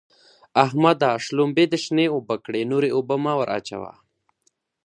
[0.63, 1.11] احمده!
[1.25, 3.93] شلومبې دې شنې اوبه کړې؛ نورې اوبه مه ور اچوه.